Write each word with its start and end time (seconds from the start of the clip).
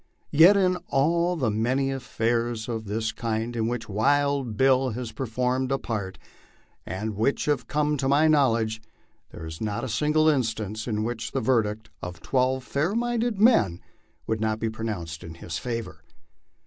Yet 0.31 0.57
in 0.57 0.77
all 0.87 1.33
of 1.33 1.41
the 1.41 1.51
many 1.51 1.91
affairs 1.91 2.67
of 2.67 2.85
this 2.85 3.11
kind 3.11 3.55
in 3.55 3.67
which 3.67 3.87
Wild 3.87 4.57
Bill" 4.57 4.89
has 4.97 5.11
performed 5.11 5.71
a 5.71 5.77
part, 5.77 6.17
and 6.87 7.15
which 7.15 7.45
have 7.45 7.67
come 7.67 7.97
to 7.97 8.07
my 8.07 8.27
knowledge, 8.27 8.81
there 9.29 9.45
is 9.45 9.61
not 9.61 9.83
a 9.83 9.87
single 9.87 10.27
instance 10.27 10.87
in 10.87 11.03
which 11.03 11.33
the 11.33 11.39
verdict 11.39 11.91
of 12.01 12.19
twelve 12.19 12.63
fair 12.63 12.95
minded 12.95 13.39
men 13.39 13.79
would 14.25 14.41
not 14.41 14.59
be 14.59 14.71
pronounced 14.71 15.23
in 15.23 15.35
his 15.35 15.59
favor. 15.59 16.03